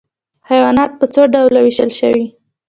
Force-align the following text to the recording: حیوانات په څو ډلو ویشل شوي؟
حیوانات 0.49 0.91
په 0.99 1.05
څو 1.13 1.21
ډلو 1.33 1.59
ویشل 1.63 1.91
شوي؟ 1.99 2.25